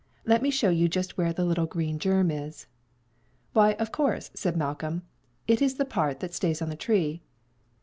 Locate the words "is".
2.31-2.65